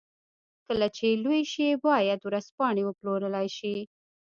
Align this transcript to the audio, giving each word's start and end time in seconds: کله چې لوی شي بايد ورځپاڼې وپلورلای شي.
کله 0.67 0.87
چې 0.97 1.07
لوی 1.23 1.41
شي 1.51 1.67
بايد 1.85 2.19
ورځپاڼې 2.27 2.83
وپلورلای 2.85 3.47
شي. 3.57 3.75